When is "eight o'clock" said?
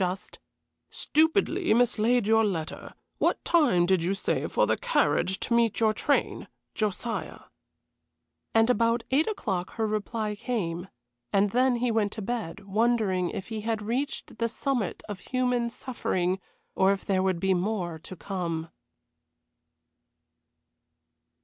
9.11-9.73